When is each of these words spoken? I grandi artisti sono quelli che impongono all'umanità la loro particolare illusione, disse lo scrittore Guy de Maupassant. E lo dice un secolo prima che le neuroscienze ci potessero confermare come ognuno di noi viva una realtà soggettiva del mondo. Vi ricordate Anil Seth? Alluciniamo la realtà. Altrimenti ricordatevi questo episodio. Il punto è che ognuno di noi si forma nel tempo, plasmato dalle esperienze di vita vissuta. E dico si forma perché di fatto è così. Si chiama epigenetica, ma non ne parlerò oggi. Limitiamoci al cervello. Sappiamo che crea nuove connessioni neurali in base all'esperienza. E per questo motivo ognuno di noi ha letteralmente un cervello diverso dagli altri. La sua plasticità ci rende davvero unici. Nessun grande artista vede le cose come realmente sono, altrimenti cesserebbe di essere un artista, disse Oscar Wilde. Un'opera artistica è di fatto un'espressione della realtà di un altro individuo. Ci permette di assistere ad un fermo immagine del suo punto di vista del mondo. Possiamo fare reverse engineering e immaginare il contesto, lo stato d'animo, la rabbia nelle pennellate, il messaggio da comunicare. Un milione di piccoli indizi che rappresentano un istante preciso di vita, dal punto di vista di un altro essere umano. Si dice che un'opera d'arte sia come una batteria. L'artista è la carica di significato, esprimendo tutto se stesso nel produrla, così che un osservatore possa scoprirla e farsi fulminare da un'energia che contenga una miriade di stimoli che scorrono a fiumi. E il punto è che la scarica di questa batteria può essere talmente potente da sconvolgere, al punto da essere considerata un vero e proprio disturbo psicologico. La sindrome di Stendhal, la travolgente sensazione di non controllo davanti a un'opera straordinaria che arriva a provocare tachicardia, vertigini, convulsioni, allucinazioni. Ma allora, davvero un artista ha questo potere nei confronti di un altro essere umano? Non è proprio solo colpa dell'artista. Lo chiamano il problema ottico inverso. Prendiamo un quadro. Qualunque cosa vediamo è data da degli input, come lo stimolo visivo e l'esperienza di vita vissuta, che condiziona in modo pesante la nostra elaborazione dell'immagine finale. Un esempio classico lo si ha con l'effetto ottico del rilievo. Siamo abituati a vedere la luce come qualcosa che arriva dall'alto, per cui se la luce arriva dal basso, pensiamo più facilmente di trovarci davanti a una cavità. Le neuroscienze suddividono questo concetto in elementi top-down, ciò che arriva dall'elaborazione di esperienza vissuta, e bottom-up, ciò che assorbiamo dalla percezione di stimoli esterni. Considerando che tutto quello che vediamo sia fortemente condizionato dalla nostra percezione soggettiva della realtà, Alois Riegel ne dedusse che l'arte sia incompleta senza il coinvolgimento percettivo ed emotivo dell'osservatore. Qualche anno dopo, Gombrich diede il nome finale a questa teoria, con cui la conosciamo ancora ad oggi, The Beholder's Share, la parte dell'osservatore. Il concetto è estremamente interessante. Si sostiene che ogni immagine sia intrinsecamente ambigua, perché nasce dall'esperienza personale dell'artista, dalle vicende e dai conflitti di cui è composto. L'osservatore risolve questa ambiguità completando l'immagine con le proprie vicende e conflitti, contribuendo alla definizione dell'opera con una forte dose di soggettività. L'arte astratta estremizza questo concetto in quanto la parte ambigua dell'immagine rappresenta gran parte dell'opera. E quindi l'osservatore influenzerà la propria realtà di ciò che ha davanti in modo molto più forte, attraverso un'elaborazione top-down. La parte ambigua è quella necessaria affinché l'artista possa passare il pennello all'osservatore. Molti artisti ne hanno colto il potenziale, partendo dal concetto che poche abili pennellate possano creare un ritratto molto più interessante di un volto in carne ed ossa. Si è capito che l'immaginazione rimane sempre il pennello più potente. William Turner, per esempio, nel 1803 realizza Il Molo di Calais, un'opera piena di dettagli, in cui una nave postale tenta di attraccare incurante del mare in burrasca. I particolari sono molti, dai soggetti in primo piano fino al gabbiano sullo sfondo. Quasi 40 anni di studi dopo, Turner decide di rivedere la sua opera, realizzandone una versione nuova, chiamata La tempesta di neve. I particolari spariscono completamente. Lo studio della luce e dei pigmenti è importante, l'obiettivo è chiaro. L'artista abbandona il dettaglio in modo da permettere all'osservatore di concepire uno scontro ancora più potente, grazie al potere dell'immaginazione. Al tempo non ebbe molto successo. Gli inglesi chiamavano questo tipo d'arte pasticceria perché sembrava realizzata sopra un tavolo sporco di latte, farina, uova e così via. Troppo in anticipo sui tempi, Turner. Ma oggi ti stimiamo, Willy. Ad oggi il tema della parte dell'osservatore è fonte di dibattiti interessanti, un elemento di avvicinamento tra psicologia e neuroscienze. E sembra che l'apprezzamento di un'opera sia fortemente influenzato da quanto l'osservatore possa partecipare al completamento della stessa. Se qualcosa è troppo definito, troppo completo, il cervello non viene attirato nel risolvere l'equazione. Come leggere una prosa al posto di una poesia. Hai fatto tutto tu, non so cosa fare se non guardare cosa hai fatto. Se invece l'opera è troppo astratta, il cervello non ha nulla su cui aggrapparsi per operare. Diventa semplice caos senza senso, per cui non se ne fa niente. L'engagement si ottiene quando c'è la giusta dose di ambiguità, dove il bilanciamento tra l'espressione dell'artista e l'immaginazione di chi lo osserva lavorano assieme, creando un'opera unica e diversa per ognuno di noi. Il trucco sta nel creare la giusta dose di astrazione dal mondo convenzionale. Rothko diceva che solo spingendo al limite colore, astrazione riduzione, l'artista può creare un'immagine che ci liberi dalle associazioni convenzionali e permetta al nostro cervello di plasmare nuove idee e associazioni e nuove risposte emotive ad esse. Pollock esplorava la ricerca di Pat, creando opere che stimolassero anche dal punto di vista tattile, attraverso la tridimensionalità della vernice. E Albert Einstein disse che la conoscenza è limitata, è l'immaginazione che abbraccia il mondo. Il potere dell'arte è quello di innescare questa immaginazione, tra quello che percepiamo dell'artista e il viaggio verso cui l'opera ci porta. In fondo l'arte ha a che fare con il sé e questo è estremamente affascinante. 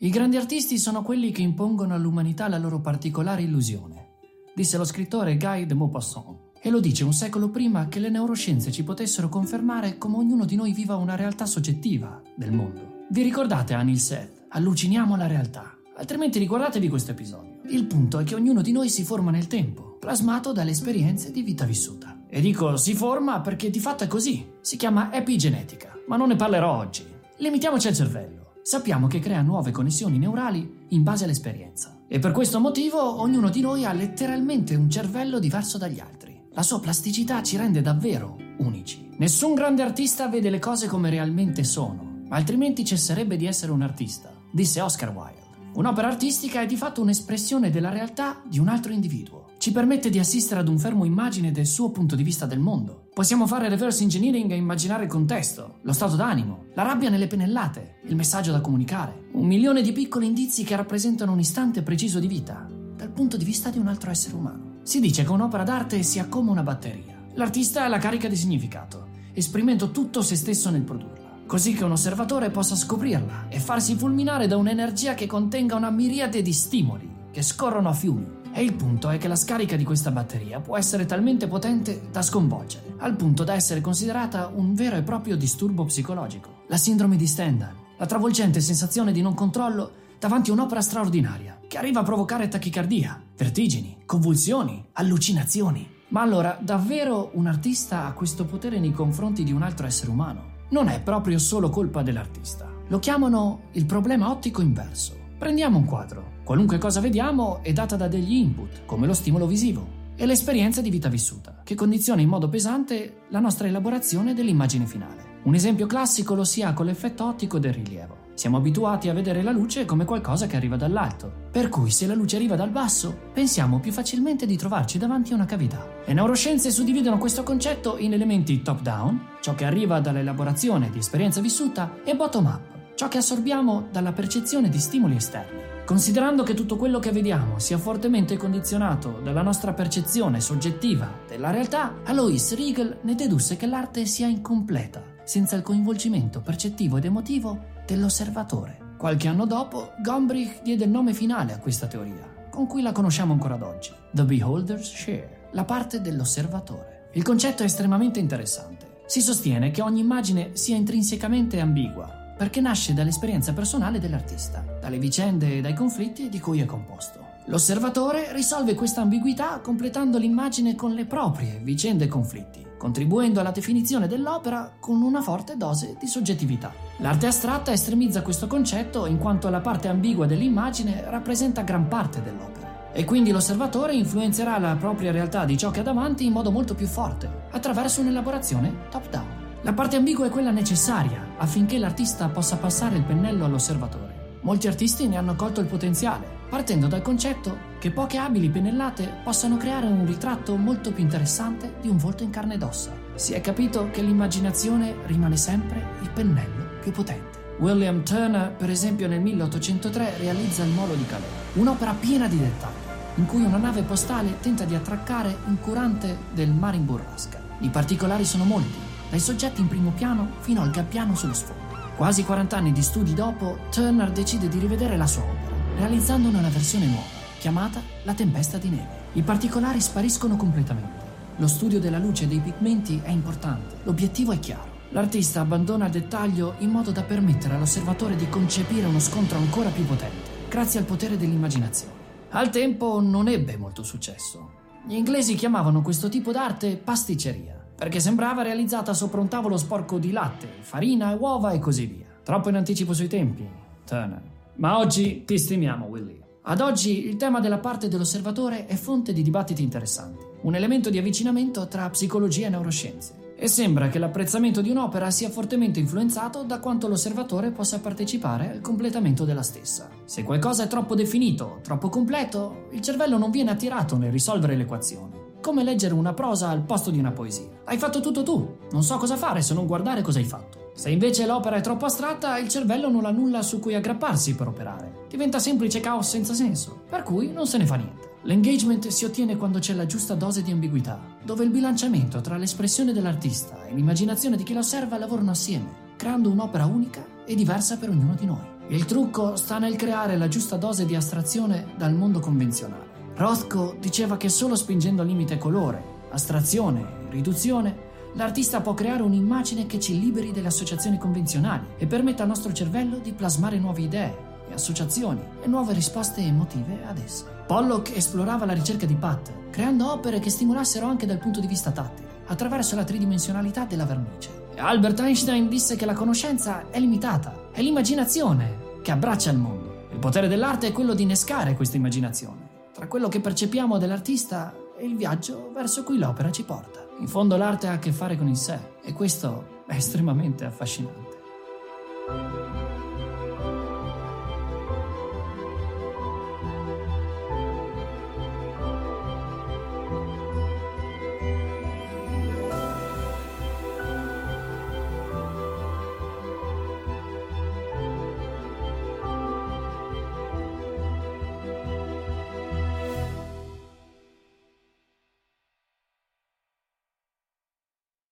I 0.00 0.10
grandi 0.10 0.36
artisti 0.36 0.78
sono 0.78 1.02
quelli 1.02 1.32
che 1.32 1.42
impongono 1.42 1.92
all'umanità 1.92 2.46
la 2.46 2.58
loro 2.58 2.80
particolare 2.80 3.42
illusione, 3.42 4.10
disse 4.54 4.76
lo 4.76 4.84
scrittore 4.84 5.36
Guy 5.36 5.66
de 5.66 5.74
Maupassant. 5.74 6.36
E 6.62 6.70
lo 6.70 6.78
dice 6.78 7.02
un 7.02 7.12
secolo 7.12 7.48
prima 7.48 7.88
che 7.88 7.98
le 7.98 8.08
neuroscienze 8.08 8.70
ci 8.70 8.84
potessero 8.84 9.28
confermare 9.28 9.98
come 9.98 10.18
ognuno 10.18 10.44
di 10.44 10.54
noi 10.54 10.72
viva 10.72 10.94
una 10.94 11.16
realtà 11.16 11.46
soggettiva 11.46 12.22
del 12.36 12.52
mondo. 12.52 13.06
Vi 13.10 13.22
ricordate 13.22 13.74
Anil 13.74 13.98
Seth? 13.98 14.44
Alluciniamo 14.50 15.16
la 15.16 15.26
realtà. 15.26 15.76
Altrimenti 15.96 16.38
ricordatevi 16.38 16.88
questo 16.88 17.10
episodio. 17.10 17.58
Il 17.68 17.86
punto 17.86 18.20
è 18.20 18.24
che 18.24 18.36
ognuno 18.36 18.62
di 18.62 18.70
noi 18.70 18.90
si 18.90 19.02
forma 19.02 19.32
nel 19.32 19.48
tempo, 19.48 19.96
plasmato 19.98 20.52
dalle 20.52 20.70
esperienze 20.70 21.32
di 21.32 21.42
vita 21.42 21.64
vissuta. 21.64 22.20
E 22.28 22.40
dico 22.40 22.76
si 22.76 22.94
forma 22.94 23.40
perché 23.40 23.68
di 23.68 23.80
fatto 23.80 24.04
è 24.04 24.06
così. 24.06 24.46
Si 24.60 24.76
chiama 24.76 25.12
epigenetica, 25.12 25.98
ma 26.06 26.16
non 26.16 26.28
ne 26.28 26.36
parlerò 26.36 26.72
oggi. 26.76 27.04
Limitiamoci 27.38 27.88
al 27.88 27.94
cervello. 27.96 28.47
Sappiamo 28.68 29.06
che 29.06 29.18
crea 29.18 29.40
nuove 29.40 29.70
connessioni 29.70 30.18
neurali 30.18 30.84
in 30.88 31.02
base 31.02 31.24
all'esperienza. 31.24 32.02
E 32.06 32.18
per 32.18 32.32
questo 32.32 32.60
motivo 32.60 33.18
ognuno 33.22 33.48
di 33.48 33.62
noi 33.62 33.86
ha 33.86 33.94
letteralmente 33.94 34.74
un 34.74 34.90
cervello 34.90 35.38
diverso 35.38 35.78
dagli 35.78 36.00
altri. 36.00 36.38
La 36.50 36.62
sua 36.62 36.78
plasticità 36.78 37.42
ci 37.42 37.56
rende 37.56 37.80
davvero 37.80 38.36
unici. 38.58 39.08
Nessun 39.16 39.54
grande 39.54 39.80
artista 39.80 40.28
vede 40.28 40.50
le 40.50 40.58
cose 40.58 40.86
come 40.86 41.08
realmente 41.08 41.64
sono, 41.64 42.24
altrimenti 42.28 42.84
cesserebbe 42.84 43.38
di 43.38 43.46
essere 43.46 43.72
un 43.72 43.80
artista, 43.80 44.34
disse 44.52 44.82
Oscar 44.82 45.16
Wilde. 45.16 45.47
Un'opera 45.74 46.08
artistica 46.08 46.60
è 46.60 46.66
di 46.66 46.76
fatto 46.76 47.02
un'espressione 47.02 47.70
della 47.70 47.90
realtà 47.90 48.42
di 48.48 48.58
un 48.58 48.68
altro 48.68 48.92
individuo. 48.92 49.46
Ci 49.58 49.72
permette 49.72 50.10
di 50.10 50.18
assistere 50.18 50.60
ad 50.60 50.68
un 50.68 50.78
fermo 50.78 51.04
immagine 51.04 51.52
del 51.52 51.66
suo 51.66 51.90
punto 51.90 52.16
di 52.16 52.22
vista 52.22 52.46
del 52.46 52.58
mondo. 52.58 53.08
Possiamo 53.12 53.46
fare 53.46 53.68
reverse 53.68 54.02
engineering 54.02 54.50
e 54.50 54.56
immaginare 54.56 55.04
il 55.04 55.10
contesto, 55.10 55.78
lo 55.82 55.92
stato 55.92 56.16
d'animo, 56.16 56.66
la 56.74 56.82
rabbia 56.82 57.10
nelle 57.10 57.26
pennellate, 57.26 58.00
il 58.06 58.16
messaggio 58.16 58.52
da 58.52 58.60
comunicare. 58.60 59.28
Un 59.32 59.46
milione 59.46 59.82
di 59.82 59.92
piccoli 59.92 60.26
indizi 60.26 60.64
che 60.64 60.76
rappresentano 60.76 61.32
un 61.32 61.40
istante 61.40 61.82
preciso 61.82 62.18
di 62.18 62.26
vita, 62.26 62.66
dal 62.96 63.10
punto 63.10 63.36
di 63.36 63.44
vista 63.44 63.70
di 63.70 63.78
un 63.78 63.88
altro 63.88 64.10
essere 64.10 64.36
umano. 64.36 64.78
Si 64.82 65.00
dice 65.00 65.24
che 65.24 65.30
un'opera 65.30 65.64
d'arte 65.64 66.02
sia 66.02 66.28
come 66.28 66.50
una 66.50 66.62
batteria. 66.62 67.16
L'artista 67.34 67.84
è 67.84 67.88
la 67.88 67.98
carica 67.98 68.26
di 68.26 68.36
significato, 68.36 69.08
esprimendo 69.32 69.90
tutto 69.90 70.22
se 70.22 70.34
stesso 70.34 70.70
nel 70.70 70.82
produrla, 70.82 71.27
così 71.48 71.72
che 71.72 71.82
un 71.82 71.92
osservatore 71.92 72.50
possa 72.50 72.76
scoprirla 72.76 73.46
e 73.48 73.58
farsi 73.58 73.96
fulminare 73.96 74.46
da 74.46 74.58
un'energia 74.58 75.14
che 75.14 75.26
contenga 75.26 75.76
una 75.76 75.88
miriade 75.88 76.42
di 76.42 76.52
stimoli 76.52 77.10
che 77.30 77.40
scorrono 77.40 77.88
a 77.88 77.94
fiumi. 77.94 78.36
E 78.52 78.62
il 78.62 78.74
punto 78.74 79.08
è 79.08 79.16
che 79.16 79.28
la 79.28 79.34
scarica 79.34 79.74
di 79.74 79.82
questa 79.82 80.10
batteria 80.10 80.60
può 80.60 80.76
essere 80.76 81.06
talmente 81.06 81.48
potente 81.48 82.02
da 82.12 82.20
sconvolgere, 82.20 82.94
al 82.98 83.16
punto 83.16 83.44
da 83.44 83.54
essere 83.54 83.80
considerata 83.80 84.52
un 84.54 84.74
vero 84.74 84.96
e 84.96 85.02
proprio 85.02 85.36
disturbo 85.36 85.86
psicologico. 85.86 86.64
La 86.68 86.76
sindrome 86.76 87.16
di 87.16 87.26
Stendhal, 87.26 87.74
la 87.96 88.06
travolgente 88.06 88.60
sensazione 88.60 89.10
di 89.10 89.22
non 89.22 89.32
controllo 89.32 89.92
davanti 90.18 90.50
a 90.50 90.52
un'opera 90.52 90.82
straordinaria 90.82 91.60
che 91.66 91.78
arriva 91.78 92.00
a 92.00 92.04
provocare 92.04 92.48
tachicardia, 92.48 93.22
vertigini, 93.34 94.02
convulsioni, 94.04 94.84
allucinazioni. 94.92 95.96
Ma 96.08 96.20
allora, 96.20 96.58
davvero 96.60 97.30
un 97.34 97.46
artista 97.46 98.04
ha 98.04 98.12
questo 98.12 98.44
potere 98.44 98.78
nei 98.78 98.92
confronti 98.92 99.44
di 99.44 99.52
un 99.52 99.62
altro 99.62 99.86
essere 99.86 100.10
umano? 100.10 100.56
Non 100.70 100.88
è 100.88 101.00
proprio 101.00 101.38
solo 101.38 101.70
colpa 101.70 102.02
dell'artista. 102.02 102.70
Lo 102.88 102.98
chiamano 102.98 103.62
il 103.72 103.86
problema 103.86 104.30
ottico 104.30 104.60
inverso. 104.60 105.16
Prendiamo 105.38 105.78
un 105.78 105.84
quadro. 105.84 106.36
Qualunque 106.44 106.76
cosa 106.76 107.00
vediamo 107.00 107.60
è 107.62 107.72
data 107.72 107.96
da 107.96 108.06
degli 108.06 108.34
input, 108.34 108.84
come 108.84 109.06
lo 109.06 109.14
stimolo 109.14 109.46
visivo 109.46 109.96
e 110.14 110.26
l'esperienza 110.26 110.82
di 110.82 110.90
vita 110.90 111.08
vissuta, 111.08 111.62
che 111.64 111.74
condiziona 111.74 112.20
in 112.20 112.28
modo 112.28 112.48
pesante 112.48 113.20
la 113.28 113.38
nostra 113.38 113.68
elaborazione 113.68 114.34
dell'immagine 114.34 114.84
finale. 114.84 115.38
Un 115.44 115.54
esempio 115.54 115.86
classico 115.86 116.34
lo 116.34 116.44
si 116.44 116.60
ha 116.60 116.74
con 116.74 116.86
l'effetto 116.86 117.24
ottico 117.24 117.58
del 117.58 117.72
rilievo. 117.72 118.17
Siamo 118.38 118.58
abituati 118.58 119.08
a 119.08 119.14
vedere 119.14 119.42
la 119.42 119.50
luce 119.50 119.84
come 119.84 120.04
qualcosa 120.04 120.46
che 120.46 120.54
arriva 120.54 120.76
dall'alto, 120.76 121.48
per 121.50 121.68
cui 121.68 121.90
se 121.90 122.06
la 122.06 122.14
luce 122.14 122.36
arriva 122.36 122.54
dal 122.54 122.70
basso, 122.70 123.12
pensiamo 123.32 123.80
più 123.80 123.90
facilmente 123.90 124.46
di 124.46 124.56
trovarci 124.56 124.96
davanti 124.96 125.32
a 125.32 125.34
una 125.34 125.44
cavità. 125.44 125.84
Le 126.06 126.12
neuroscienze 126.12 126.70
suddividono 126.70 127.18
questo 127.18 127.42
concetto 127.42 127.98
in 127.98 128.12
elementi 128.12 128.62
top-down, 128.62 129.38
ciò 129.40 129.56
che 129.56 129.64
arriva 129.64 129.98
dall'elaborazione 129.98 130.88
di 130.90 130.98
esperienza 130.98 131.40
vissuta, 131.40 131.96
e 132.04 132.14
bottom-up, 132.14 132.94
ciò 132.94 133.08
che 133.08 133.18
assorbiamo 133.18 133.88
dalla 133.90 134.12
percezione 134.12 134.68
di 134.68 134.78
stimoli 134.78 135.16
esterni. 135.16 135.60
Considerando 135.84 136.44
che 136.44 136.54
tutto 136.54 136.76
quello 136.76 137.00
che 137.00 137.10
vediamo 137.10 137.58
sia 137.58 137.76
fortemente 137.76 138.36
condizionato 138.36 139.18
dalla 139.20 139.42
nostra 139.42 139.72
percezione 139.72 140.40
soggettiva 140.40 141.12
della 141.26 141.50
realtà, 141.50 142.02
Alois 142.04 142.54
Riegel 142.54 142.98
ne 143.02 143.16
dedusse 143.16 143.56
che 143.56 143.66
l'arte 143.66 144.06
sia 144.06 144.28
incompleta 144.28 145.02
senza 145.24 145.56
il 145.56 145.62
coinvolgimento 145.62 146.40
percettivo 146.40 146.98
ed 146.98 147.04
emotivo 147.04 147.76
dell'osservatore. 147.88 148.96
Qualche 148.98 149.28
anno 149.28 149.46
dopo, 149.46 149.92
Gombrich 150.02 150.60
diede 150.62 150.84
il 150.84 150.90
nome 150.90 151.14
finale 151.14 151.54
a 151.54 151.58
questa 151.58 151.86
teoria, 151.86 152.48
con 152.50 152.66
cui 152.66 152.82
la 152.82 152.92
conosciamo 152.92 153.32
ancora 153.32 153.54
ad 153.54 153.62
oggi, 153.62 153.92
The 154.10 154.24
Beholder's 154.24 154.94
Share, 154.94 155.48
la 155.52 155.64
parte 155.64 156.02
dell'osservatore. 156.02 157.08
Il 157.14 157.22
concetto 157.22 157.62
è 157.62 157.66
estremamente 157.66 158.18
interessante. 158.18 158.96
Si 159.06 159.22
sostiene 159.22 159.70
che 159.70 159.80
ogni 159.80 160.00
immagine 160.00 160.50
sia 160.52 160.76
intrinsecamente 160.76 161.60
ambigua, 161.60 162.34
perché 162.36 162.60
nasce 162.60 162.92
dall'esperienza 162.92 163.54
personale 163.54 163.98
dell'artista, 163.98 164.62
dalle 164.78 164.98
vicende 164.98 165.56
e 165.56 165.60
dai 165.62 165.74
conflitti 165.74 166.28
di 166.28 166.40
cui 166.40 166.60
è 166.60 166.66
composto. 166.66 167.24
L'osservatore 167.46 168.34
risolve 168.34 168.74
questa 168.74 169.00
ambiguità 169.00 169.60
completando 169.60 170.18
l'immagine 170.18 170.74
con 170.74 170.92
le 170.92 171.06
proprie 171.06 171.60
vicende 171.62 172.04
e 172.04 172.08
conflitti, 172.08 172.66
contribuendo 172.78 173.40
alla 173.40 173.50
definizione 173.50 174.06
dell'opera 174.06 174.76
con 174.80 175.02
una 175.02 175.20
forte 175.20 175.58
dose 175.58 175.96
di 175.98 176.06
soggettività. 176.06 176.72
L'arte 176.98 177.26
astratta 177.26 177.72
estremizza 177.72 178.22
questo 178.22 178.46
concetto 178.46 179.04
in 179.04 179.18
quanto 179.18 179.50
la 179.50 179.60
parte 179.60 179.88
ambigua 179.88 180.24
dell'immagine 180.24 181.04
rappresenta 181.10 181.60
gran 181.60 181.88
parte 181.88 182.22
dell'opera. 182.22 182.90
E 182.92 183.04
quindi 183.04 183.30
l'osservatore 183.30 183.94
influenzerà 183.94 184.58
la 184.58 184.74
propria 184.76 185.12
realtà 185.12 185.44
di 185.44 185.58
ciò 185.58 185.70
che 185.70 185.80
ha 185.80 185.84
davanti 185.84 186.24
in 186.24 186.32
modo 186.32 186.50
molto 186.50 186.74
più 186.74 186.86
forte, 186.86 187.28
attraverso 187.50 188.00
un'elaborazione 188.00 188.88
top-down. 188.90 189.46
La 189.62 189.72
parte 189.72 189.96
ambigua 189.96 190.26
è 190.26 190.30
quella 190.30 190.50
necessaria 190.50 191.34
affinché 191.36 191.78
l'artista 191.78 192.28
possa 192.28 192.56
passare 192.56 192.96
il 192.96 193.02
pennello 193.02 193.44
all'osservatore. 193.44 194.38
Molti 194.42 194.68
artisti 194.68 195.08
ne 195.08 195.16
hanno 195.16 195.34
colto 195.34 195.60
il 195.60 195.66
potenziale, 195.66 196.37
partendo 196.48 196.86
dal 196.86 197.02
concetto 197.02 197.66
che 197.78 197.90
poche 197.90 198.16
abili 198.16 198.48
pennellate 198.48 199.20
possano 199.22 199.56
creare 199.56 199.86
un 199.86 200.06
ritratto 200.06 200.56
molto 200.56 200.92
più 200.92 201.02
interessante 201.02 201.74
di 201.80 201.88
un 201.88 201.96
volto 201.96 202.22
in 202.22 202.30
carne 202.30 202.54
ed 202.54 202.62
ossa. 202.62 202.90
Si 203.14 203.32
è 203.32 203.40
capito 203.40 203.90
che 203.90 204.02
l'immaginazione 204.02 204.94
rimane 205.06 205.36
sempre 205.36 205.84
il 206.00 206.10
pennello 206.10 206.66
più 206.80 206.92
potente. 206.92 207.36
William 207.58 208.02
Turner, 208.02 208.52
per 208.52 208.70
esempio, 208.70 209.08
nel 209.08 209.20
1803 209.20 210.18
realizza 210.18 210.62
Il 210.62 210.70
Molo 210.70 210.94
di 210.94 211.04
Calais, 211.06 211.28
un'opera 211.54 211.92
piena 211.92 212.28
di 212.28 212.38
dettagli, 212.38 212.86
in 213.16 213.26
cui 213.26 213.42
una 213.42 213.56
nave 213.56 213.82
postale 213.82 214.38
tenta 214.40 214.64
di 214.64 214.76
attraccare 214.76 215.36
incurante 215.46 216.16
del 216.32 216.50
mare 216.50 216.76
in 216.76 216.86
burrasca. 216.86 217.40
I 217.60 217.68
particolari 217.68 218.24
sono 218.24 218.44
molti, 218.44 218.78
dai 219.10 219.18
soggetti 219.18 219.60
in 219.60 219.68
primo 219.68 219.90
piano 219.90 220.28
fino 220.40 220.62
al 220.62 220.70
gabbiano 220.70 221.16
sullo 221.16 221.34
sfondo. 221.34 221.66
Quasi 221.96 222.24
40 222.24 222.56
anni 222.56 222.72
di 222.72 222.82
studi 222.82 223.12
dopo, 223.12 223.58
Turner 223.70 224.12
decide 224.12 224.48
di 224.48 224.60
rivedere 224.60 224.96
la 224.96 225.08
sua 225.08 225.22
opera, 225.22 225.47
realizzandone 225.78 226.38
una 226.38 226.48
versione 226.48 226.86
nuova, 226.86 227.06
chiamata 227.38 227.80
La 228.02 228.12
tempesta 228.12 228.58
di 228.58 228.68
neve. 228.68 229.06
I 229.12 229.22
particolari 229.22 229.80
spariscono 229.80 230.34
completamente. 230.34 231.06
Lo 231.36 231.46
studio 231.46 231.78
della 231.78 231.98
luce 231.98 232.24
e 232.24 232.26
dei 232.26 232.40
pigmenti 232.40 233.00
è 233.00 233.10
importante, 233.10 233.76
l'obiettivo 233.84 234.32
è 234.32 234.40
chiaro. 234.40 234.76
L'artista 234.90 235.40
abbandona 235.40 235.86
il 235.86 235.92
dettaglio 235.92 236.54
in 236.58 236.70
modo 236.70 236.90
da 236.90 237.04
permettere 237.04 237.54
all'osservatore 237.54 238.16
di 238.16 238.28
concepire 238.28 238.86
uno 238.86 238.98
scontro 238.98 239.38
ancora 239.38 239.70
più 239.70 239.86
potente, 239.86 240.48
grazie 240.48 240.80
al 240.80 240.84
potere 240.84 241.16
dell'immaginazione. 241.16 241.94
Al 242.30 242.50
tempo 242.50 243.00
non 243.00 243.28
ebbe 243.28 243.56
molto 243.56 243.84
successo. 243.84 244.50
Gli 244.84 244.94
inglesi 244.94 245.36
chiamavano 245.36 245.80
questo 245.80 246.08
tipo 246.08 246.32
d'arte 246.32 246.76
pasticceria 246.76 247.56
perché 247.76 248.00
sembrava 248.00 248.42
realizzata 248.42 248.92
sopra 248.94 249.20
un 249.20 249.28
tavolo 249.28 249.56
sporco 249.56 249.98
di 249.98 250.10
latte, 250.10 250.48
farina, 250.58 251.14
uova 251.14 251.52
e 251.52 251.60
così 251.60 251.86
via. 251.86 252.06
Troppo 252.24 252.48
in 252.48 252.56
anticipo 252.56 252.92
sui 252.92 253.06
tempi, 253.06 253.46
Turner. 253.84 254.27
Ma 254.58 254.78
oggi 254.78 255.24
ti 255.24 255.38
stimiamo, 255.38 255.86
Willy. 255.86 256.20
Ad 256.42 256.60
oggi 256.60 257.06
il 257.06 257.16
tema 257.16 257.38
della 257.38 257.58
parte 257.58 257.86
dell'osservatore 257.86 258.66
è 258.66 258.74
fonte 258.74 259.12
di 259.12 259.22
dibattiti 259.22 259.62
interessanti, 259.62 260.24
un 260.42 260.54
elemento 260.56 260.90
di 260.90 260.98
avvicinamento 260.98 261.68
tra 261.68 261.88
psicologia 261.90 262.46
e 262.46 262.50
neuroscienze. 262.50 263.26
E 263.36 263.46
sembra 263.46 263.88
che 263.88 264.00
l'apprezzamento 264.00 264.60
di 264.60 264.70
un'opera 264.70 265.12
sia 265.12 265.30
fortemente 265.30 265.78
influenzato 265.78 266.42
da 266.42 266.58
quanto 266.58 266.88
l'osservatore 266.88 267.52
possa 267.52 267.78
partecipare 267.78 268.50
al 268.50 268.60
completamento 268.60 269.24
della 269.24 269.44
stessa. 269.44 269.90
Se 270.04 270.24
qualcosa 270.24 270.64
è 270.64 270.66
troppo 270.66 270.96
definito, 270.96 271.60
troppo 271.62 271.88
completo, 271.88 272.66
il 272.72 272.80
cervello 272.80 273.16
non 273.16 273.30
viene 273.30 273.52
attirato 273.52 273.96
nel 273.96 274.10
risolvere 274.10 274.56
l'equazione. 274.56 275.36
Come 275.40 275.62
leggere 275.62 275.94
una 275.94 276.14
prosa 276.14 276.48
al 276.48 276.64
posto 276.64 276.90
di 276.90 276.98
una 276.98 277.12
poesia. 277.12 277.48
Hai 277.64 277.78
fatto 277.78 278.00
tutto 278.00 278.24
tu, 278.24 278.56
non 278.72 278.82
so 278.82 278.96
cosa 278.96 279.16
fare 279.16 279.40
se 279.40 279.54
non 279.54 279.66
guardare 279.66 280.02
cosa 280.02 280.18
hai 280.18 280.24
fatto. 280.24 280.67
Se 280.78 280.90
invece 280.90 281.26
l'opera 281.26 281.56
è 281.56 281.60
troppo 281.60 281.86
astratta, 281.86 282.38
il 282.38 282.48
cervello 282.48 282.88
non 282.88 283.04
ha 283.04 283.10
nulla 283.10 283.42
su 283.42 283.58
cui 283.58 283.74
aggrapparsi 283.74 284.36
per 284.36 284.46
operare. 284.46 285.06
Diventa 285.08 285.40
semplice 285.40 285.80
caos 285.80 286.08
senza 286.08 286.34
senso, 286.34 286.82
per 286.88 287.02
cui 287.02 287.32
non 287.32 287.48
se 287.48 287.58
ne 287.58 287.66
fa 287.66 287.74
niente. 287.74 288.12
L'engagement 288.22 288.86
si 288.86 289.04
ottiene 289.04 289.36
quando 289.36 289.58
c'è 289.58 289.74
la 289.74 289.86
giusta 289.86 290.14
dose 290.14 290.40
di 290.40 290.52
ambiguità, 290.52 291.00
dove 291.24 291.42
il 291.42 291.50
bilanciamento 291.50 292.20
tra 292.20 292.36
l'espressione 292.36 292.92
dell'artista 292.92 293.66
e 293.66 293.74
l'immaginazione 293.74 294.36
di 294.36 294.44
chi 294.44 294.52
lo 294.52 294.60
osserva 294.60 294.98
lavorano 294.98 295.32
assieme, 295.32 295.96
creando 295.96 296.30
un'opera 296.30 296.66
unica 296.66 297.04
e 297.26 297.34
diversa 297.34 297.76
per 297.76 297.88
ognuno 297.88 298.14
di 298.14 298.26
noi. 298.26 298.46
Il 298.68 298.84
trucco 298.84 299.34
sta 299.34 299.58
nel 299.58 299.74
creare 299.74 300.16
la 300.16 300.28
giusta 300.28 300.56
dose 300.56 300.86
di 300.86 300.94
astrazione 300.94 301.72
dal 301.76 301.94
mondo 301.94 302.20
convenzionale. 302.20 302.86
Rothko 303.16 303.74
diceva 303.80 304.16
che 304.16 304.28
solo 304.28 304.54
spingendo 304.54 305.02
al 305.02 305.08
limite 305.08 305.38
colore, 305.38 305.82
astrazione 306.10 306.98
riduzione, 307.10 307.86
l'artista 308.14 308.60
può 308.60 308.74
creare 308.74 309.02
un'immagine 309.02 309.66
che 309.66 309.78
ci 309.78 309.98
liberi 309.98 310.32
dalle 310.32 310.48
associazioni 310.48 310.98
convenzionali 310.98 311.66
e 311.76 311.86
permetta 311.86 312.22
al 312.22 312.28
nostro 312.28 312.52
cervello 312.52 312.98
di 312.98 313.12
plasmare 313.12 313.58
nuove 313.58 313.82
idee 313.82 314.26
e 314.48 314.54
associazioni 314.54 315.20
e 315.42 315.46
nuove 315.46 315.72
risposte 315.72 316.20
emotive 316.20 316.84
ad 316.86 316.98
esse. 316.98 317.24
Pollock 317.46 317.96
esplorava 317.96 318.44
la 318.44 318.52
ricerca 318.52 318.86
di 318.86 318.94
Pat, 318.94 319.32
creando 319.50 319.90
opere 319.90 320.18
che 320.18 320.30
stimolassero 320.30 320.86
anche 320.86 321.06
dal 321.06 321.18
punto 321.18 321.40
di 321.40 321.46
vista 321.46 321.70
tattile, 321.70 322.08
attraverso 322.26 322.76
la 322.76 322.84
tridimensionalità 322.84 323.64
della 323.64 323.86
vernice. 323.86 324.46
E 324.54 324.60
Albert 324.60 325.00
Einstein 325.00 325.48
disse 325.48 325.76
che 325.76 325.86
la 325.86 325.94
conoscenza 325.94 326.70
è 326.70 326.78
limitata, 326.78 327.50
è 327.52 327.62
l'immaginazione 327.62 328.66
che 328.82 328.90
abbraccia 328.90 329.30
il 329.30 329.38
mondo. 329.38 329.86
Il 329.92 329.98
potere 329.98 330.28
dell'arte 330.28 330.68
è 330.68 330.72
quello 330.72 330.94
di 330.94 331.02
innescare 331.02 331.54
questa 331.54 331.76
immaginazione, 331.76 332.48
tra 332.72 332.86
quello 332.86 333.08
che 333.08 333.20
percepiamo 333.20 333.78
dell'artista 333.78 334.54
e 334.76 334.84
il 334.84 334.96
viaggio 334.96 335.50
verso 335.54 335.82
cui 335.84 335.98
l'opera 335.98 336.30
ci 336.30 336.44
porta. 336.44 336.77
In 336.98 337.06
fondo 337.06 337.36
l'arte 337.36 337.68
ha 337.68 337.72
a 337.72 337.78
che 337.78 337.92
fare 337.92 338.16
con 338.16 338.28
il 338.28 338.36
sé 338.36 338.58
e 338.82 338.92
questo 338.92 339.62
è 339.66 339.74
estremamente 339.74 340.44
affascinante. 340.44 341.07